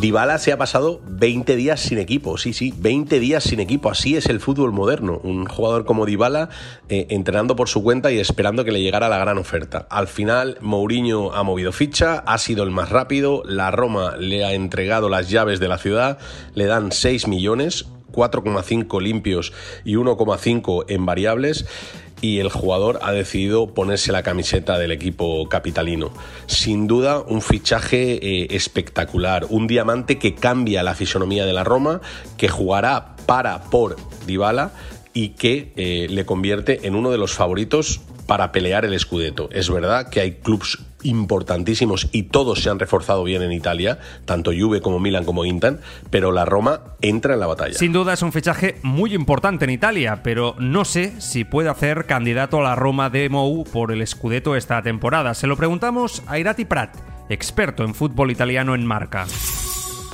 Dybala 0.00 0.38
se 0.38 0.52
ha 0.52 0.58
pasado 0.58 1.00
20 1.06 1.56
días 1.56 1.80
sin 1.80 1.98
equipo, 1.98 2.36
sí, 2.36 2.52
sí, 2.52 2.74
20 2.76 3.18
días 3.18 3.44
sin 3.44 3.60
equipo. 3.60 3.90
Así 3.90 4.16
es 4.16 4.26
el 4.26 4.40
fútbol 4.40 4.72
moderno. 4.72 5.20
Un 5.22 5.46
jugador 5.46 5.86
como 5.86 6.04
Dybala 6.04 6.50
eh, 6.88 7.06
entrenando 7.10 7.56
por 7.56 7.68
su 7.68 7.82
cuenta 7.82 8.12
y 8.12 8.18
esperando 8.18 8.64
que 8.64 8.72
le 8.72 8.82
llegara 8.82 9.08
la 9.08 9.18
gran 9.18 9.38
oferta. 9.38 9.86
Al 9.88 10.06
final, 10.06 10.58
Mourinho 10.60 11.32
ha 11.32 11.42
movido 11.44 11.72
ficha, 11.72 12.18
ha 12.26 12.36
sido 12.36 12.62
el 12.64 12.70
más 12.70 12.90
rápido. 12.90 13.42
La 13.46 13.70
Roma 13.70 14.16
le 14.18 14.44
ha 14.44 14.52
entregado 14.52 15.08
las 15.08 15.30
llaves 15.30 15.60
de 15.60 15.68
la 15.68 15.78
ciudad, 15.78 16.18
le 16.54 16.66
dan 16.66 16.92
6 16.92 17.26
millones, 17.28 17.86
4,5 18.12 19.00
limpios 19.00 19.52
y 19.84 19.94
1,5 19.94 20.84
en 20.88 21.06
variables 21.06 21.66
y 22.20 22.38
el 22.38 22.48
jugador 22.48 22.98
ha 23.02 23.12
decidido 23.12 23.74
ponerse 23.74 24.12
la 24.12 24.22
camiseta 24.22 24.78
del 24.78 24.92
equipo 24.92 25.48
capitalino. 25.48 26.12
Sin 26.46 26.86
duda, 26.86 27.20
un 27.20 27.42
fichaje 27.42 28.14
eh, 28.14 28.48
espectacular, 28.50 29.46
un 29.50 29.66
diamante 29.66 30.18
que 30.18 30.34
cambia 30.34 30.82
la 30.82 30.94
fisonomía 30.94 31.46
de 31.46 31.52
la 31.52 31.64
Roma, 31.64 32.00
que 32.36 32.48
jugará 32.48 33.16
para 33.26 33.64
por 33.64 33.96
Dybala 34.26 34.72
y 35.12 35.30
que 35.30 35.72
eh, 35.76 36.06
le 36.10 36.26
convierte 36.26 36.86
en 36.86 36.94
uno 36.94 37.10
de 37.10 37.18
los 37.18 37.32
favoritos 37.34 38.00
para 38.26 38.52
pelear 38.52 38.84
el 38.84 38.98
Scudetto. 38.98 39.48
Es 39.52 39.70
verdad 39.70 40.08
que 40.08 40.20
hay 40.20 40.32
clubes 40.32 40.78
importantísimos 41.02 42.08
y 42.12 42.24
todos 42.24 42.62
se 42.62 42.70
han 42.70 42.78
reforzado 42.78 43.22
bien 43.24 43.42
en 43.42 43.52
Italia, 43.52 43.98
tanto 44.24 44.50
Juve 44.56 44.80
como 44.80 44.98
Milan 44.98 45.24
como 45.24 45.44
Inter, 45.44 45.78
pero 46.10 46.32
la 46.32 46.44
Roma 46.44 46.80
entra 47.00 47.34
en 47.34 47.40
la 47.40 47.46
batalla. 47.46 47.74
Sin 47.74 47.92
duda 47.92 48.12
es 48.14 48.22
un 48.22 48.32
fichaje 48.32 48.76
muy 48.82 49.14
importante 49.14 49.64
en 49.64 49.70
Italia, 49.70 50.20
pero 50.22 50.56
no 50.58 50.84
sé 50.84 51.20
si 51.20 51.44
puede 51.44 51.68
hacer 51.68 52.06
candidato 52.06 52.58
a 52.58 52.62
la 52.62 52.74
Roma 52.74 53.10
de 53.10 53.28
Mou 53.28 53.64
por 53.64 53.92
el 53.92 54.06
Scudetto 54.06 54.56
esta 54.56 54.82
temporada. 54.82 55.34
Se 55.34 55.46
lo 55.46 55.56
preguntamos 55.56 56.22
a 56.26 56.38
Irati 56.38 56.64
Prat, 56.64 56.96
experto 57.28 57.84
en 57.84 57.94
fútbol 57.94 58.30
italiano 58.30 58.74
en 58.74 58.84
marca. 58.84 59.26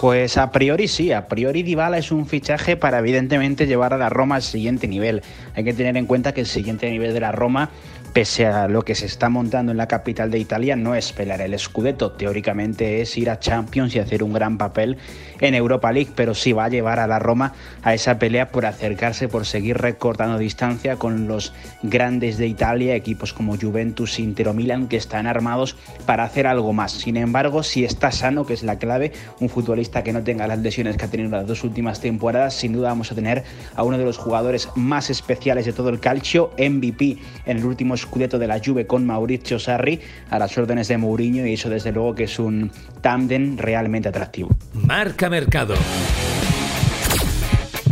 Pues 0.03 0.37
a 0.37 0.51
priori 0.51 0.89
sí, 0.89 1.13
a 1.13 1.29
priori 1.29 1.63
Dybala 1.63 1.97
es 1.97 2.11
un 2.11 2.27
fichaje 2.27 2.77
para 2.77 2.99
evidentemente 2.99 3.69
llevar 3.69 3.95
a 3.95 3.99
la 3.99 4.09
Roma 4.09 4.35
al 4.35 4.43
siguiente 4.43 4.89
nivel. 4.89 5.23
Hay 5.55 5.63
que 5.63 5.75
tener 5.75 5.97
en 5.97 6.07
cuenta 6.07 6.35
que 6.35 6.41
el 6.41 6.49
siguiente 6.49 6.91
nivel 6.91 7.15
de 7.15 7.21
la 7.21 7.31
Roma 7.31 7.71
pese 8.13 8.47
a 8.47 8.69
lo 8.69 8.83
que 8.83 8.95
se 8.95 9.07
está 9.07 9.29
montando 9.29 9.73
en 9.73 9.79
la 9.79 9.89
capital 9.89 10.31
de 10.31 10.39
Italia, 10.39 10.77
no 10.77 10.95
es 10.95 11.13
pelear 11.13 11.41
el 11.41 11.59
Scudetto. 11.59 12.13
Teóricamente 12.13 13.01
es 13.01 13.17
ir 13.17 13.31
a 13.31 13.39
Champions 13.39 13.95
y 13.95 13.99
hacer 13.99 14.23
un 14.23 14.33
gran 14.33 14.59
papel 14.59 14.99
en 15.41 15.55
Europa 15.55 15.91
League, 15.93 16.11
pero 16.15 16.35
sí 16.35 16.53
va 16.53 16.67
a 16.67 16.69
llevar 16.69 17.01
a 17.01 17.07
la 17.07 17.19
Roma 17.19 17.55
a 17.83 17.95
esa 17.95 18.19
pelea 18.19 18.51
por 18.51 18.67
acercarse, 18.67 19.29
por 19.29 19.47
seguir 19.47 19.79
recortando 19.79 20.39
distancia 20.39 20.97
con 20.97 21.27
los 21.27 21.53
grandes 21.83 22.39
de 22.39 22.47
Italia, 22.47 22.95
equipos 22.95 23.33
como 23.33 23.57
Juventus, 23.57 24.19
Inter 24.19 24.49
o 24.49 24.55
Milan, 24.55 24.89
que 24.89 24.97
están 24.97 25.27
armados 25.27 25.77
para 26.07 26.25
hacer 26.25 26.47
algo 26.47 26.73
más. 26.73 26.93
Sin 26.93 27.17
embargo, 27.17 27.63
si 27.63 27.85
está 27.85 28.13
sano, 28.13 28.47
que 28.47 28.55
es 28.55 28.63
la 28.63 28.79
clave, 28.79 29.13
un 29.41 29.49
futbolista 29.49 30.05
que 30.05 30.13
no 30.13 30.23
tenga 30.23 30.47
las 30.47 30.59
lesiones 30.59 30.97
que 30.97 31.07
ha 31.07 31.09
tenido 31.09 31.31
las 31.31 31.47
dos 31.47 31.65
últimas 31.65 32.01
temporadas, 32.01 32.55
sin 32.55 32.73
duda 32.73 32.89
vamos 32.89 33.11
a 33.11 33.15
tener 33.15 33.43
a 33.75 33.83
uno 33.83 33.99
de 33.99 34.05
los 34.05 34.19
jugadores 34.19 34.69
más 34.77 35.11
especiales 35.11 35.67
de 35.67 35.73
todo 35.73 35.89
el 35.89 35.99
calcio, 35.99 36.51
MVP 36.59 37.19
en 37.47 37.57
el 37.57 37.65
último 37.65 37.95
Scudetto 38.03 38.39
de 38.39 38.47
la 38.47 38.61
Juve 38.65 38.87
con 38.87 39.07
Maurizio 39.07 39.59
Sarri 39.59 40.01
a 40.31 40.39
las 40.39 40.57
órdenes 40.59 40.89
de 40.89 40.99
Mourinho 40.99 41.47
y 41.47 41.55
eso 41.55 41.71
desde 41.71 41.93
luego 41.93 42.15
que 42.15 42.25
es 42.25 42.39
un 42.39 42.71
tándem 43.01 43.57
realmente 43.57 44.09
atractivo. 44.09 44.51
Marca 44.75 45.31
Mercado. 45.31 45.75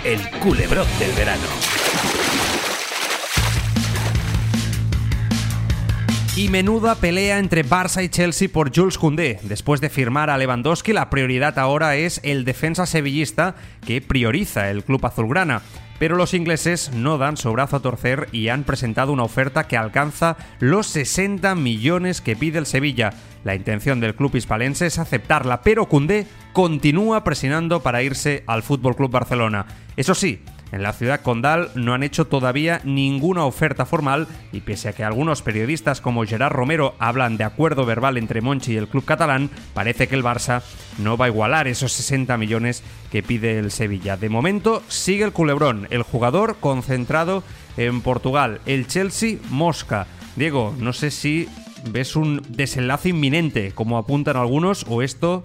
El 0.04 0.20
culebrón 0.40 0.86
del 0.98 1.12
verano. 1.12 1.44
Y 6.36 6.48
menuda 6.48 6.94
pelea 6.94 7.38
entre 7.38 7.66
Barça 7.66 8.02
y 8.02 8.08
Chelsea 8.08 8.48
por 8.48 8.74
Jules 8.74 8.96
Koundé. 8.96 9.40
Después 9.42 9.82
de 9.82 9.90
firmar 9.90 10.30
a 10.30 10.38
Lewandowski, 10.38 10.94
la 10.94 11.10
prioridad 11.10 11.58
ahora 11.58 11.96
es 11.96 12.20
el 12.22 12.46
defensa 12.46 12.86
sevillista 12.86 13.56
que 13.84 14.00
prioriza 14.00 14.70
el 14.70 14.82
club 14.82 15.04
azulgrana. 15.04 15.60
Pero 16.00 16.16
los 16.16 16.32
ingleses 16.32 16.92
no 16.94 17.18
dan 17.18 17.36
su 17.36 17.52
brazo 17.52 17.76
a 17.76 17.80
torcer 17.80 18.30
y 18.32 18.48
han 18.48 18.64
presentado 18.64 19.12
una 19.12 19.22
oferta 19.22 19.68
que 19.68 19.76
alcanza 19.76 20.38
los 20.58 20.86
60 20.86 21.54
millones 21.56 22.22
que 22.22 22.36
pide 22.36 22.58
el 22.58 22.64
Sevilla. 22.64 23.12
La 23.44 23.54
intención 23.54 24.00
del 24.00 24.14
club 24.14 24.34
hispalense 24.34 24.86
es 24.86 24.98
aceptarla, 24.98 25.60
pero 25.60 25.90
Koundé 25.90 26.26
continúa 26.54 27.22
presionando 27.22 27.82
para 27.82 28.02
irse 28.02 28.44
al 28.46 28.62
Fútbol 28.62 28.96
Club 28.96 29.10
Barcelona. 29.10 29.66
Eso 29.94 30.14
sí, 30.14 30.40
en 30.72 30.82
la 30.82 30.92
ciudad 30.92 31.20
condal 31.20 31.70
no 31.74 31.94
han 31.94 32.02
hecho 32.02 32.26
todavía 32.26 32.80
ninguna 32.84 33.44
oferta 33.44 33.86
formal 33.86 34.28
y 34.52 34.60
pese 34.60 34.88
a 34.88 34.92
que 34.92 35.04
algunos 35.04 35.42
periodistas 35.42 36.00
como 36.00 36.24
Gerard 36.24 36.52
Romero 36.52 36.94
hablan 36.98 37.36
de 37.36 37.44
acuerdo 37.44 37.84
verbal 37.84 38.16
entre 38.16 38.40
Monchi 38.40 38.72
y 38.72 38.76
el 38.76 38.88
club 38.88 39.04
catalán, 39.04 39.50
parece 39.74 40.06
que 40.08 40.14
el 40.14 40.24
Barça 40.24 40.62
no 40.98 41.16
va 41.16 41.26
a 41.26 41.28
igualar 41.28 41.68
esos 41.68 41.92
60 41.92 42.36
millones 42.36 42.82
que 43.10 43.22
pide 43.22 43.58
el 43.58 43.70
Sevilla. 43.70 44.16
De 44.16 44.28
momento 44.28 44.82
sigue 44.88 45.24
el 45.24 45.32
culebrón, 45.32 45.86
el 45.90 46.02
jugador 46.02 46.56
concentrado 46.60 47.42
en 47.76 48.00
Portugal, 48.00 48.60
el 48.66 48.86
Chelsea 48.86 49.38
Mosca. 49.50 50.06
Diego, 50.36 50.74
no 50.78 50.92
sé 50.92 51.10
si 51.10 51.48
ves 51.90 52.16
un 52.16 52.42
desenlace 52.48 53.10
inminente, 53.10 53.72
como 53.72 53.98
apuntan 53.98 54.36
algunos, 54.36 54.84
o 54.88 55.02
esto 55.02 55.42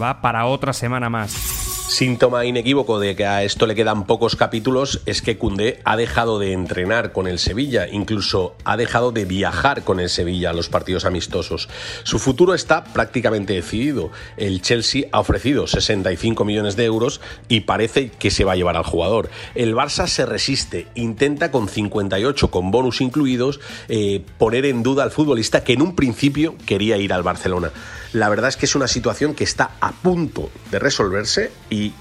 va 0.00 0.20
para 0.20 0.46
otra 0.46 0.72
semana 0.72 1.08
más. 1.08 1.65
Síntoma 1.88 2.44
inequívoco 2.44 2.98
de 2.98 3.14
que 3.14 3.26
a 3.26 3.44
esto 3.44 3.64
le 3.64 3.76
quedan 3.76 4.06
pocos 4.06 4.34
capítulos 4.34 5.02
es 5.06 5.22
que 5.22 5.38
Cundé 5.38 5.80
ha 5.84 5.96
dejado 5.96 6.40
de 6.40 6.52
entrenar 6.52 7.12
con 7.12 7.28
el 7.28 7.38
Sevilla, 7.38 7.86
incluso 7.88 8.56
ha 8.64 8.76
dejado 8.76 9.12
de 9.12 9.24
viajar 9.24 9.84
con 9.84 10.00
el 10.00 10.10
Sevilla 10.10 10.50
a 10.50 10.52
los 10.52 10.68
partidos 10.68 11.04
amistosos. 11.04 11.68
Su 12.02 12.18
futuro 12.18 12.54
está 12.54 12.84
prácticamente 12.84 13.54
decidido. 13.54 14.10
El 14.36 14.62
Chelsea 14.62 15.04
ha 15.12 15.20
ofrecido 15.20 15.68
65 15.68 16.44
millones 16.44 16.74
de 16.74 16.84
euros 16.84 17.20
y 17.48 17.60
parece 17.60 18.10
que 18.10 18.32
se 18.32 18.44
va 18.44 18.52
a 18.52 18.56
llevar 18.56 18.76
al 18.76 18.84
jugador. 18.84 19.30
El 19.54 19.74
Barça 19.74 20.08
se 20.08 20.26
resiste, 20.26 20.88
intenta 20.96 21.52
con 21.52 21.68
58 21.68 22.50
con 22.50 22.72
bonus 22.72 23.00
incluidos 23.00 23.60
eh, 23.88 24.22
poner 24.38 24.66
en 24.66 24.82
duda 24.82 25.04
al 25.04 25.12
futbolista 25.12 25.62
que 25.62 25.74
en 25.74 25.82
un 25.82 25.94
principio 25.94 26.56
quería 26.66 26.96
ir 26.96 27.12
al 27.12 27.22
Barcelona. 27.22 27.70
La 28.12 28.28
verdad 28.28 28.48
es 28.48 28.56
que 28.56 28.66
es 28.66 28.74
una 28.74 28.88
situación 28.88 29.34
que 29.34 29.44
está 29.44 29.72
a 29.80 29.92
punto 29.92 30.50
de 30.70 30.78
resolverse 30.78 31.52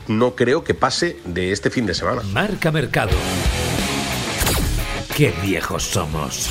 no 0.07 0.35
creo 0.35 0.63
que 0.63 0.73
pase 0.73 1.17
de 1.25 1.51
este 1.51 1.69
fin 1.69 1.85
de 1.85 1.93
semana. 1.93 2.21
Marca 2.33 2.71
Mercado. 2.71 3.11
Qué 5.15 5.33
viejos 5.43 5.83
somos. 5.83 6.49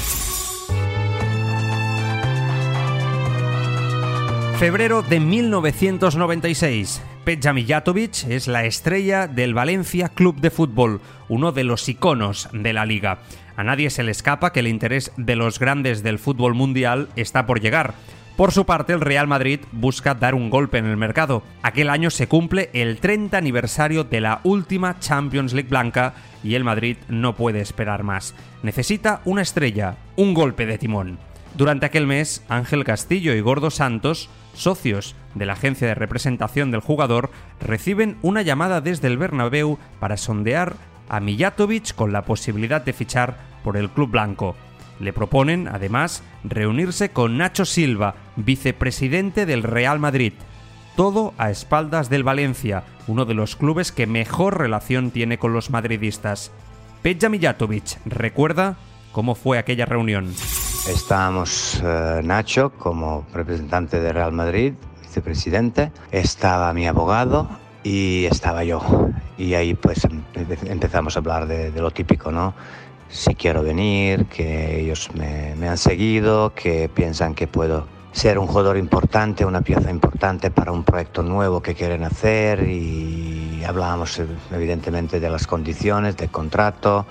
Febrero 4.59 5.03
de 5.03 5.21
1996. 5.21 7.03
Peja 7.25 7.53
Mijatovic 7.53 8.25
es 8.29 8.49
la 8.49 8.65
estrella 8.65 9.27
del 9.27 9.55
Valencia 9.55 10.09
Club 10.11 10.41
de 10.41 10.51
Fútbol, 10.51 11.01
uno 11.29 11.53
de 11.53 11.65
los 11.65 11.89
iconos 11.89 12.49
de 12.53 12.73
la 12.73 12.87
liga. 12.87 13.19
A 13.57 13.65
nadie 13.65 13.91
se 13.91 14.03
le 14.03 14.11
escapa 14.11 14.53
que 14.53 14.61
el 14.61 14.69
interés 14.69 15.13
de 15.17 15.37
los 15.37 15.59
grandes 15.59 16.03
del 16.03 16.19
fútbol 16.19 16.55
mundial 16.55 17.09
está 17.17 17.47
por 17.47 17.61
llegar. 17.61 17.95
Por 18.37 18.51
su 18.51 18.67
parte, 18.67 18.93
el 18.93 19.01
Real 19.01 19.29
Madrid 19.29 19.61
busca 19.71 20.15
dar 20.15 20.35
un 20.35 20.51
golpe 20.51 20.79
en 20.79 20.87
el 20.87 20.97
mercado. 20.97 21.45
Aquel 21.63 21.89
año 21.89 22.11
se 22.11 22.27
cumple 22.27 22.69
el 22.73 22.99
30 22.99 23.39
aniversario 23.39 24.03
de 24.03 24.21
la 24.21 24.41
última 24.43 24.99
Champions 24.99 25.53
League 25.53 25.69
blanca 25.69 26.15
y 26.43 26.57
el 26.57 26.65
Madrid 26.65 26.97
no 27.07 27.37
puede 27.37 27.61
esperar 27.61 28.03
más. 28.03 28.35
Necesita 28.65 29.21
una 29.25 29.43
estrella, 29.43 29.99
un 30.17 30.35
golpe 30.35 30.67
de 30.67 30.79
timón. 30.79 31.19
Durante 31.57 31.87
aquel 31.87 32.09
mes, 32.09 32.45
Ángel 32.49 32.83
Castillo 32.83 33.35
y 33.35 33.41
Gordo 33.41 33.71
Santos, 33.71 34.29
socios 34.53 35.15
de 35.37 35.47
la 35.47 35.53
agencia 35.53 35.87
de 35.87 35.95
representación 35.95 36.73
del 36.73 36.81
jugador, 36.81 37.31
reciben 37.61 38.17
una 38.23 38.43
llamada 38.43 38.81
desde 38.81 39.07
el 39.07 39.17
Bernabéu 39.17 39.79
para 40.01 40.17
sondear 40.17 40.75
a 41.09 41.21
Mijatovic 41.21 41.95
con 41.95 42.13
la 42.13 42.25
posibilidad 42.25 42.83
de 42.83 42.95
fichar 42.95 43.37
por 43.63 43.77
el 43.77 43.91
club 43.91 44.11
blanco. 44.11 44.57
Le 45.01 45.13
proponen, 45.13 45.69
además, 45.69 46.23
reunirse 46.45 47.11
con 47.11 47.39
Nacho 47.39 47.65
Silva, 47.65 48.15
vicepresidente 48.37 49.47
del 49.47 49.63
Real 49.63 49.99
Madrid. 49.99 50.33
Todo 50.97 51.35
a 51.39 51.51
espaldas 51.51 52.09
del 52.09 52.23
Valencia, 52.23 52.85
uno 53.07 53.25
de 53.25 53.35
los 53.35 53.57
clubes 53.57 53.91
que 53.91 54.07
mejor 54.07 54.59
relación 54.59 55.11
tiene 55.11 55.39
con 55.39 55.53
los 55.53 55.71
madridistas. 55.71 56.53
Peja 57.03 57.29
Mijatovic 57.29 57.99
recuerda 58.07 58.77
cómo 59.13 59.35
fue 59.35 59.59
aquella 59.59 59.87
reunión. 59.87 60.33
Estábamos 60.89 61.83
eh, 61.83 62.21
Nacho 62.23 62.71
como 62.71 63.27
representante 63.33 64.01
del 64.01 64.15
Real 64.15 64.33
Madrid, 64.33 64.75
vicepresidente, 65.03 65.93
estaba 66.13 66.73
mi 66.73 66.87
abogado 66.87 67.49
y 67.83 68.27
estaba 68.27 68.65
yo. 68.65 68.83
Y 69.37 69.55
ahí 69.55 69.75
pues 69.75 70.05
em, 70.05 70.23
empezamos 70.67 71.17
a 71.17 71.21
hablar 71.21 71.47
de, 71.47 71.71
de 71.71 71.81
lo 71.81 71.91
típico, 71.91 72.31
¿no? 72.31 72.55
Si 73.15 73.37
quiero 73.37 73.63
venir, 73.63 74.27
que 74.27 74.81
ellos 74.81 75.09
me, 75.15 75.69
han 75.69 75.79
seguido, 75.79 76.53
que 76.53 76.89
piensan 76.89 77.37
que 77.37 77.47
puedo 77.47 77.87
ser 78.11 78.41
un 78.41 78.49
jugador 78.49 78.77
importante, 78.77 79.45
una 79.45 79.61
pieza 79.61 79.89
importante 79.89 80.51
para 80.51 80.73
un 80.73 80.83
proyecto 80.83 81.23
nuevo 81.23 81.63
que 81.63 81.75
quieren 81.75 82.03
hacer 82.03 82.69
y 82.69 83.63
hablábamos 83.65 84.21
evidentemente 84.51 85.21
de 85.21 85.31
las 85.31 85.47
condiciones, 85.47 86.17
del 86.17 86.31
contrato, 86.31 87.07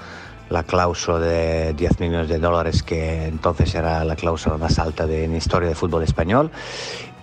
la 0.49 0.63
cláusula 0.63 1.19
de 1.19 1.73
10 1.73 1.99
millones 2.01 2.27
de 2.27 2.37
dólares 2.37 2.83
que 2.83 3.25
entonces 3.25 3.73
era 3.73 4.03
la 4.03 4.17
cláusula 4.17 4.57
más 4.57 4.79
alta 4.79 5.07
de 5.07 5.25
la 5.29 5.37
historia 5.37 5.69
del 5.69 5.77
fútbol 5.77 6.03
español 6.03 6.51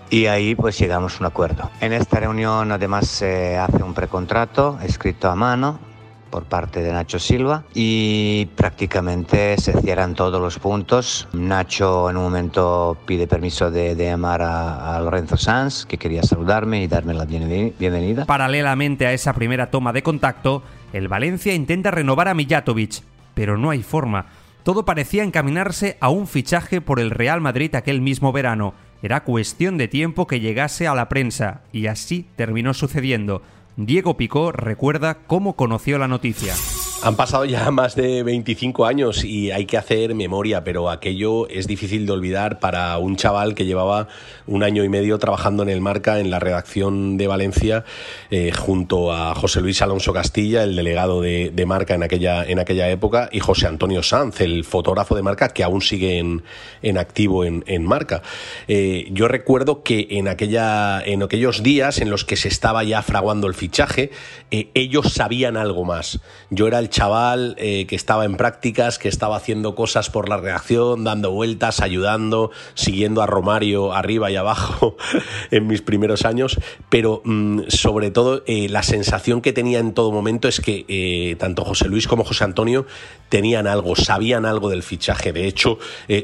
y 0.08 0.24
ahí 0.24 0.54
pues 0.54 0.78
llegamos 0.78 1.16
a 1.16 1.18
un 1.20 1.26
acuerdo. 1.26 1.70
En 1.82 1.92
esta 1.92 2.18
reunión 2.18 2.72
además 2.72 3.06
se 3.06 3.58
hace 3.58 3.82
un 3.82 3.92
precontrato 3.92 4.78
escrito 4.82 5.28
a 5.28 5.36
mano 5.36 5.89
por 6.30 6.44
parte 6.44 6.82
de 6.82 6.92
Nacho 6.92 7.18
Silva 7.18 7.64
y 7.74 8.46
prácticamente 8.56 9.56
se 9.58 9.72
cierran 9.80 10.14
todos 10.14 10.40
los 10.40 10.58
puntos. 10.58 11.28
Nacho 11.32 12.08
en 12.08 12.16
un 12.16 12.22
momento 12.24 12.96
pide 13.06 13.26
permiso 13.26 13.70
de, 13.70 13.94
de 13.94 14.04
llamar 14.06 14.42
a, 14.42 14.96
a, 14.96 15.00
Lorenzo 15.00 15.36
Sanz, 15.36 15.84
que 15.84 15.98
quería 15.98 16.22
saludarme 16.22 16.82
y 16.82 16.86
darme 16.86 17.14
la 17.14 17.24
bienvenida. 17.24 18.24
Paralelamente 18.26 19.06
a 19.06 19.12
esa 19.12 19.32
primera 19.32 19.70
toma 19.70 19.92
de 19.92 20.02
contacto, 20.02 20.62
el 20.92 21.08
Valencia 21.08 21.54
intenta 21.54 21.90
renovar 21.90 22.28
a 22.28 22.34
Mijatovic, 22.34 23.02
pero 23.34 23.58
no 23.58 23.70
hay 23.70 23.82
forma. 23.82 24.26
Todo 24.62 24.84
parecía 24.84 25.24
encaminarse 25.24 25.96
a 26.00 26.10
un 26.10 26.26
fichaje 26.26 26.80
por 26.80 27.00
el 27.00 27.10
Real 27.10 27.40
Madrid 27.40 27.74
aquel 27.74 28.00
mismo 28.00 28.32
verano. 28.32 28.74
Era 29.02 29.24
cuestión 29.24 29.78
de 29.78 29.88
tiempo 29.88 30.26
que 30.26 30.40
llegase 30.40 30.86
a 30.86 30.94
la 30.94 31.08
prensa, 31.08 31.62
y 31.72 31.86
así 31.86 32.26
terminó 32.36 32.74
sucediendo. 32.74 33.42
Diego 33.76 34.16
Picó 34.16 34.52
recuerda 34.52 35.14
cómo 35.26 35.54
conoció 35.56 35.98
la 35.98 36.08
noticia. 36.08 36.54
Han 37.02 37.16
pasado 37.16 37.46
ya 37.46 37.70
más 37.70 37.94
de 37.94 38.22
25 38.22 38.84
años 38.84 39.24
y 39.24 39.50
hay 39.50 39.64
que 39.64 39.78
hacer 39.78 40.14
memoria, 40.14 40.64
pero 40.64 40.90
aquello 40.90 41.48
es 41.48 41.66
difícil 41.66 42.04
de 42.04 42.12
olvidar 42.12 42.58
para 42.58 42.98
un 42.98 43.16
chaval 43.16 43.54
que 43.54 43.64
llevaba 43.64 44.08
un 44.46 44.62
año 44.62 44.84
y 44.84 44.90
medio 44.90 45.18
trabajando 45.18 45.62
en 45.62 45.70
el 45.70 45.80
Marca, 45.80 46.20
en 46.20 46.30
la 46.30 46.38
redacción 46.40 47.16
de 47.16 47.26
Valencia, 47.26 47.84
eh, 48.30 48.52
junto 48.52 49.12
a 49.12 49.34
José 49.34 49.62
Luis 49.62 49.80
Alonso 49.80 50.12
Castilla, 50.12 50.62
el 50.62 50.76
delegado 50.76 51.22
de, 51.22 51.64
Marca 51.66 51.94
en 51.94 52.02
aquella, 52.02 52.44
en 52.44 52.58
aquella 52.58 52.90
época, 52.90 53.30
y 53.32 53.40
José 53.40 53.66
Antonio 53.66 54.02
Sanz, 54.02 54.40
el 54.40 54.64
fotógrafo 54.64 55.14
de 55.14 55.22
Marca, 55.22 55.48
que 55.50 55.62
aún 55.62 55.80
sigue 55.80 56.18
en, 56.18 56.42
en 56.82 56.98
activo 56.98 57.44
en, 57.44 57.64
en 57.66 57.84
Marca. 57.84 58.22
Eh, 58.68 59.08
yo 59.12 59.28
recuerdo 59.28 59.82
que 59.82 60.08
en, 60.10 60.28
aquella, 60.28 61.00
en 61.02 61.22
aquellos 61.22 61.62
días 61.62 62.00
en 62.00 62.10
los 62.10 62.24
que 62.24 62.36
se 62.36 62.48
estaba 62.48 62.84
ya 62.84 63.02
fraguando 63.02 63.46
el 63.46 63.54
fichaje, 63.54 64.10
eh, 64.50 64.68
ellos 64.74 65.12
sabían 65.14 65.56
algo 65.56 65.84
más. 65.84 66.20
Yo 66.50 66.66
era 66.66 66.78
el 66.78 66.89
chaval 66.90 67.54
eh, 67.58 67.86
que 67.86 67.96
estaba 67.96 68.24
en 68.24 68.36
prácticas, 68.36 68.98
que 68.98 69.08
estaba 69.08 69.36
haciendo 69.36 69.74
cosas 69.74 70.10
por 70.10 70.28
la 70.28 70.36
reacción, 70.36 71.04
dando 71.04 71.30
vueltas, 71.30 71.80
ayudando, 71.80 72.50
siguiendo 72.74 73.22
a 73.22 73.26
Romario 73.26 73.94
arriba 73.94 74.30
y 74.30 74.36
abajo 74.36 74.96
en 75.50 75.66
mis 75.66 75.80
primeros 75.80 76.24
años, 76.24 76.58
pero 76.88 77.22
mm, 77.24 77.62
sobre 77.68 78.10
todo 78.10 78.42
eh, 78.46 78.68
la 78.68 78.82
sensación 78.82 79.40
que 79.40 79.52
tenía 79.52 79.78
en 79.78 79.94
todo 79.94 80.12
momento 80.12 80.48
es 80.48 80.60
que 80.60 80.84
eh, 80.88 81.36
tanto 81.36 81.64
José 81.64 81.88
Luis 81.88 82.06
como 82.06 82.24
José 82.24 82.44
Antonio 82.44 82.86
tenían 83.28 83.66
algo, 83.66 83.96
sabían 83.96 84.44
algo 84.44 84.68
del 84.68 84.82
fichaje. 84.82 85.32
De 85.32 85.46
hecho, 85.46 85.78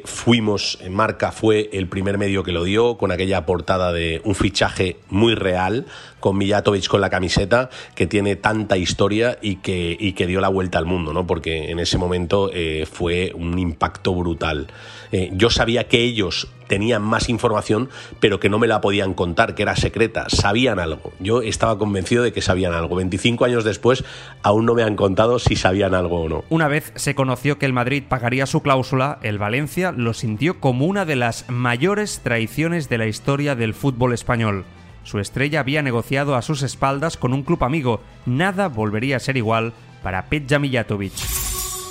fuimos, 0.05 0.79
en 0.83 0.93
Marca 0.93 1.31
fue 1.31 1.71
el 1.73 1.87
primer 1.87 2.19
medio 2.19 2.43
que 2.43 2.51
lo 2.51 2.65
dio, 2.65 2.99
con 2.99 3.13
aquella 3.13 3.47
portada 3.47 3.93
de 3.93 4.21
un 4.25 4.35
fichaje 4.35 4.97
muy 5.09 5.37
real, 5.37 5.87
con 6.21 6.37
Mijatovic 6.39 6.89
con 6.89 7.01
la 7.01 7.11
camiseta, 7.11 7.71
que 7.95 8.09
tiene 8.09 8.35
tanta 8.35 8.77
historia 8.77 9.39
y 9.41 9.57
que, 9.57 9.97
y 9.99 10.13
que 10.15 10.27
dio 10.27 10.41
la 10.41 10.49
vuelta 10.57 10.79
al 10.79 10.87
mundo, 10.87 11.13
¿no? 11.13 11.27
Porque 11.27 11.71
en 11.71 11.79
ese 11.81 11.99
momento 11.99 12.51
eh, 12.51 12.87
fue 12.91 13.31
un 13.35 13.59
impacto 13.59 14.15
brutal. 14.15 14.69
Eh, 15.13 15.31
yo 15.35 15.51
sabía 15.51 15.87
que 15.87 16.01
ellos 16.01 16.49
tenían 16.67 17.03
más 17.03 17.29
información, 17.29 17.91
pero 18.21 18.41
que 18.41 18.49
no 18.49 18.59
me 18.59 18.67
la 18.67 18.81
podían 18.81 19.13
contar, 19.13 19.55
que 19.55 19.63
era 19.63 19.77
secreta. 19.77 20.25
Sabían 20.31 20.79
algo. 20.79 21.13
Yo 21.21 21.43
estaba 21.43 21.77
convencido 21.77 22.23
de 22.23 22.33
que 22.33 22.41
sabían 22.41 22.73
algo. 22.73 22.97
25 22.97 23.45
años 23.45 23.65
después, 23.65 24.03
aún 24.43 24.65
no 24.65 24.75
me 24.75 24.83
han 24.83 24.97
contado 24.97 25.39
si 25.39 25.57
sabían 25.57 25.95
algo 25.95 26.23
o 26.23 26.29
no. 26.31 26.45
Una 26.49 26.69
vez 26.69 26.91
se 26.97 27.15
conoció 27.15 27.59
que 27.59 27.67
el 27.67 27.75
Madrid 27.75 28.03
pagaría 28.09 28.47
su 28.47 28.63
cláusula, 28.63 29.19
el 29.23 29.37
Valencia 29.37 29.93
lo 29.93 30.15
sintió 30.15 30.59
como 30.59 30.87
una 30.87 31.05
de 31.05 31.17
las 31.17 31.45
mayores 31.51 32.21
traiciones 32.25 32.89
de 32.89 32.97
la 32.97 33.07
historia 33.07 33.55
del 33.55 33.75
fútbol 33.75 34.15
español. 34.15 34.65
Su 35.05 35.21
estrella 35.21 35.61
había 35.61 35.83
negociado 35.83 36.35
a 36.35 36.43
sus 36.43 36.63
espaldas 36.63 37.17
con 37.17 37.33
un 37.33 37.45
club 37.45 37.63
amigo. 37.63 38.01
Nada 38.25 38.67
volvería 38.67 39.19
a 39.19 39.21
ser 39.21 39.37
igual 39.37 39.73
para 40.07 40.27
Petja 40.27 40.61
Mijatovic. 40.61 41.15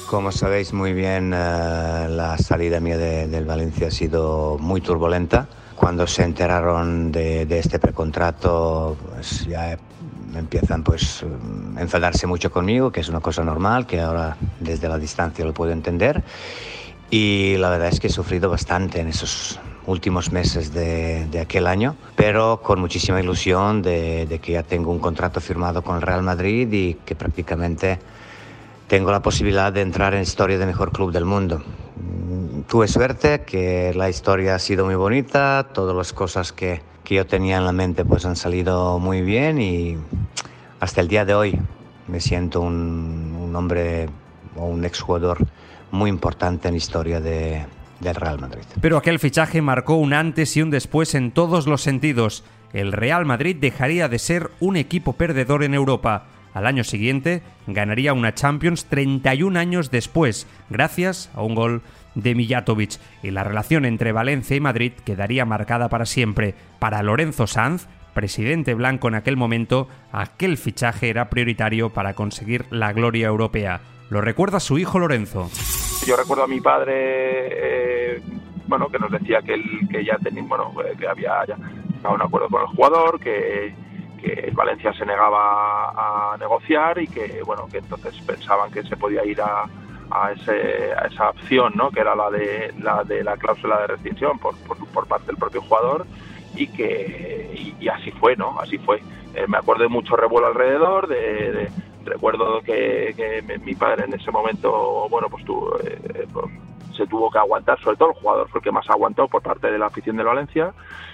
Como 0.10 0.32
sabéis 0.32 0.72
muy 0.72 0.94
bien, 0.94 1.34
eh, 1.34 2.08
la 2.10 2.38
salida 2.38 2.80
mía 2.80 2.98
del 2.98 3.44
Valencia 3.44 3.88
ha 3.88 3.92
sido 3.92 4.58
muy 4.58 4.80
turbulenta. 4.80 5.50
Cuando 5.76 6.08
se 6.08 6.24
enteraron 6.24 7.12
de, 7.12 7.46
este 7.60 7.78
precontrato, 7.78 8.96
pues 9.10 9.46
ya 9.46 9.78
empiezan 10.34 10.82
pues 10.82 11.26
a 11.76 11.82
enfadarse 11.82 12.26
mucho 12.26 12.50
conmigo, 12.50 12.90
que 12.90 13.02
es 13.02 13.10
una 13.10 13.20
cosa 13.20 13.44
normal, 13.44 13.86
que 13.86 14.00
ahora 14.00 14.38
desde 14.62 14.88
la 14.88 14.98
distancia 14.98 15.44
lo 15.44 15.54
puedo 15.54 15.74
entender. 15.74 16.24
Y 17.10 17.58
la 17.58 17.70
verdad 17.70 17.90
es 17.90 18.00
que 18.00 18.08
he 18.08 18.10
sufrido 18.10 18.50
bastante 18.50 19.02
en 19.02 19.10
esos 19.10 19.60
últimos 19.88 20.32
meses 20.32 20.74
de, 20.74 21.40
aquel 21.40 21.68
año, 21.68 21.96
pero 22.16 22.62
con 22.64 22.80
muchísima 22.80 23.20
ilusión 23.20 23.82
de, 23.82 24.40
que 24.42 24.54
ya 24.54 24.64
tengo 24.64 24.92
un 24.92 25.00
contrato 25.00 25.40
firmado 25.40 25.82
con 25.82 25.96
el 25.96 26.02
Real 26.02 26.24
Madrid 26.24 26.72
y 26.72 26.94
que 27.06 27.16
prácticamente 27.16 28.00
tengo 28.88 29.12
la 29.12 29.22
posibilidad 29.22 29.72
de 29.72 29.82
entrar 29.82 30.14
en 30.14 30.22
historia 30.22 30.58
de 30.58 30.66
mejor 30.66 30.92
club 30.92 31.12
del 31.12 31.26
mundo. 31.26 31.60
Mm, 31.96 32.62
tuve 32.62 32.88
suerte, 32.88 33.42
que 33.42 33.94
la 33.96 34.10
historia 34.10 34.56
ha 34.56 34.60
sido 34.60 34.86
muy 34.86 34.96
bonita, 34.96 35.68
todas 35.74 35.96
las 35.96 36.14
cosas 36.14 36.52
que, 36.52 36.82
que 37.04 37.16
yo 37.16 37.26
tenía 37.26 37.58
en 37.58 37.66
la 37.66 37.72
mente 37.72 38.06
pues 38.06 38.26
han 38.26 38.36
salido 38.36 39.00
muy 39.00 39.22
bien 39.22 39.62
y 39.62 39.98
hasta 40.80 41.02
el 41.02 41.08
día 41.08 41.26
de 41.26 41.36
hoy 41.36 41.60
me 42.08 42.20
siento 42.20 42.62
un, 42.62 43.38
un 43.40 43.56
hombre 43.56 44.08
o 44.56 44.66
un 44.66 44.86
exjugador 44.86 45.40
muy 45.92 46.10
importante 46.10 46.68
en 46.68 46.74
la 46.74 46.78
historia 46.78 47.22
de, 47.22 47.66
del 48.00 48.16
Real 48.16 48.40
Madrid. 48.40 48.64
Pero 48.82 48.98
aquel 48.98 49.20
fichaje 49.20 49.62
marcó 49.62 49.96
un 49.96 50.14
antes 50.14 50.56
y 50.58 50.62
un 50.62 50.70
después 50.70 51.16
en 51.16 51.32
todos 51.32 51.68
los 51.68 51.82
sentidos. 51.82 52.44
El 52.74 52.92
Real 52.92 53.26
Madrid 53.26 53.56
dejaría 53.56 54.10
de 54.10 54.20
ser 54.20 54.52
un 54.60 54.76
equipo 54.76 55.14
perdedor 55.14 55.64
en 55.64 55.74
Europa. 55.74 56.26
Al 56.54 56.68
año 56.68 56.84
siguiente 56.84 57.42
ganaría 57.68 58.14
una 58.14 58.34
Champions 58.34 58.86
31 58.86 59.60
años 59.60 59.92
después, 59.92 60.48
gracias 60.70 61.30
a 61.34 61.42
un 61.42 61.54
gol 61.54 61.82
de 62.16 62.34
Mijatovic, 62.34 62.98
y 63.24 63.32
la 63.32 63.44
relación 63.44 63.84
entre 63.84 64.14
Valencia 64.14 64.56
y 64.56 64.62
Madrid 64.62 64.94
quedaría 65.04 65.44
marcada 65.44 65.90
para 65.90 66.06
siempre. 66.06 66.56
Para 66.80 67.04
Lorenzo 67.04 67.46
Sanz, 67.46 67.88
presidente 68.14 68.74
blanco 68.74 69.10
en 69.10 69.16
aquel 69.16 69.36
momento, 69.36 69.90
aquel 70.12 70.58
fichaje 70.58 71.10
era 71.10 71.30
prioritario 71.30 71.92
para 71.92 72.14
conseguir 72.14 72.66
la 72.72 72.94
gloria 72.94 73.28
europea. 73.28 73.82
Lo 74.10 74.22
recuerda 74.22 74.60
su 74.60 74.78
hijo 74.78 74.98
Lorenzo. 74.98 75.52
Yo 76.06 76.16
recuerdo 76.16 76.44
a 76.44 76.48
mi 76.48 76.62
padre, 76.62 76.94
eh, 76.96 78.22
bueno, 78.68 78.90
que 78.90 79.00
nos 79.00 79.12
decía 79.12 79.42
que, 79.42 79.60
que 79.90 80.06
ya 80.06 80.18
tenía, 80.20 80.44
bueno, 80.44 80.72
eh, 80.86 80.96
que 80.98 81.08
había 81.08 81.44
ya 81.48 81.58
un 82.08 82.22
acuerdo 82.22 82.48
con 82.48 82.62
el 82.62 82.68
jugador, 82.68 83.20
que, 83.20 83.74
que 84.22 84.34
el 84.34 84.54
Valencia 84.54 84.94
se 84.94 85.04
negaba 85.04 86.34
a 86.34 86.38
negociar 86.38 87.00
y 87.02 87.08
que, 87.08 87.42
bueno, 87.44 87.68
que 87.72 87.80
entonces 87.80 88.14
pensaban 88.22 88.70
que 88.72 88.84
se 88.84 88.96
podía 88.96 89.26
ir 89.26 89.42
a, 89.42 89.66
a, 90.12 90.32
ese, 90.32 90.94
a 90.94 91.08
esa 91.08 91.32
opción, 91.32 91.74
¿no? 91.76 91.90
Que 91.90 92.02
era 92.02 92.16
la 92.16 92.30
de 92.30 92.72
la 92.80 93.04
de 93.04 93.24
la 93.24 93.36
cláusula 93.38 93.82
de 93.82 93.88
rescisión 93.88 94.38
por, 94.38 94.56
por, 94.58 95.08
parte 95.08 95.28
del 95.28 95.38
propio 95.38 95.62
jugador 95.62 96.06
y 96.56 96.68
que 96.68 97.74
y, 97.80 97.88
así 97.88 98.12
fue, 98.12 98.36
¿no? 98.36 98.60
Así 98.60 98.78
fue. 98.78 99.02
Eh, 99.34 99.46
me 99.48 99.58
acuerdo 99.58 99.84
de 99.84 99.90
mucho 99.90 100.16
revuelo 100.16 100.48
alrededor, 100.48 101.08
de 101.08 101.70
recuerdo 102.06 102.62
que, 102.62 103.44
mi 103.64 103.76
padre 103.76 104.06
en 104.06 104.14
ese 104.14 104.32
momento, 104.32 105.08
bueno, 105.10 105.28
pues 105.30 105.44
eh, 105.84 106.28
pues, 106.32 106.46
se 106.96 107.06
tuvo 107.08 107.30
que 107.30 107.38
aguantar, 107.38 107.80
sobre 107.82 107.98
todo 107.98 108.10
el 108.10 108.16
jugador 108.16 108.50
fue 108.50 108.60
el 108.60 108.64
que 108.64 108.72
más 108.72 108.90
aguantó 108.90 109.28
por 109.28 109.42
parte 109.42 109.70
de 109.70 109.78
la 109.78 109.88
afición 109.88 110.16
de 110.18 110.24
Valencia 110.24 110.74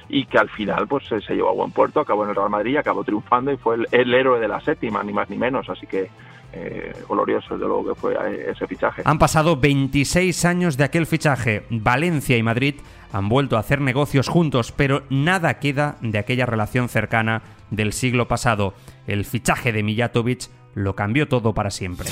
y 0.10 0.26
que 0.26 0.38
al 0.38 0.50
final 0.50 0.88
pues 0.88 1.06
se 1.08 1.34
llevó 1.34 1.50
a 1.50 1.54
buen 1.54 1.72
puerto, 1.72 2.00
acabó 2.00 2.24
en 2.24 2.30
el 2.30 2.36
Real 2.36 2.50
Madrid, 2.50 2.78
acabó 2.78 3.04
triunfando 3.04 3.52
y 3.52 3.58
fue 3.58 3.78
el, 3.92 4.14
héroe 4.14 4.40
de 4.40 4.48
la 4.48 4.60
séptima, 4.62 5.04
ni 5.04 5.14
más 5.14 5.30
ni 5.30 5.38
menos, 5.38 5.70
así 5.70 5.88
que 5.88 6.10
eh, 6.54 6.94
glorioso 7.10 7.58
de 7.58 7.66
luego 7.66 7.94
que 7.94 7.96
fue 7.96 8.14
eh, 8.14 8.52
ese 8.52 8.68
fichaje. 8.68 9.02
Han 9.06 9.18
pasado 9.18 9.58
26 9.58 10.46
años 10.46 10.78
de 10.78 10.84
aquel 10.84 11.06
fichaje, 11.06 11.66
Valencia 11.70 12.38
y 12.38 12.44
Madrid 12.44 12.76
han 13.14 13.30
vuelto 13.30 13.58
a 13.58 13.60
hacer 13.60 13.82
negocios 13.82 14.28
juntos, 14.28 14.72
pero 14.72 15.04
nada 15.10 15.60
queda 15.60 15.98
de 16.02 16.18
aquella 16.18 16.46
relación 16.46 16.90
cercana 16.90 17.42
del 17.70 17.94
siglo 17.94 18.28
pasado. 18.28 18.74
El 19.08 19.26
fichaje 19.26 19.72
de 19.72 19.84
Mijatovic 19.84 20.50
lo 20.76 20.96
cambió 20.96 21.28
todo 21.28 21.54
para 21.54 21.72
siempre. 21.72 22.10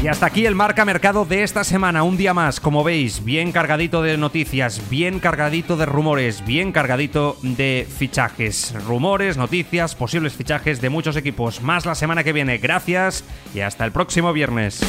Y 0.00 0.06
hasta 0.06 0.26
aquí 0.26 0.46
el 0.46 0.54
marca 0.54 0.84
mercado 0.84 1.24
de 1.24 1.42
esta 1.42 1.64
semana, 1.64 2.04
un 2.04 2.16
día 2.16 2.32
más, 2.32 2.60
como 2.60 2.84
veis, 2.84 3.24
bien 3.24 3.50
cargadito 3.50 4.00
de 4.00 4.16
noticias, 4.16 4.88
bien 4.88 5.18
cargadito 5.18 5.76
de 5.76 5.86
rumores, 5.86 6.46
bien 6.46 6.70
cargadito 6.70 7.36
de 7.42 7.84
fichajes, 7.98 8.76
rumores, 8.86 9.36
noticias, 9.36 9.96
posibles 9.96 10.34
fichajes 10.34 10.80
de 10.80 10.88
muchos 10.88 11.16
equipos. 11.16 11.62
Más 11.62 11.84
la 11.84 11.96
semana 11.96 12.22
que 12.22 12.32
viene, 12.32 12.58
gracias 12.58 13.24
y 13.52 13.60
hasta 13.60 13.84
el 13.84 13.90
próximo 13.90 14.32
viernes. 14.32 14.80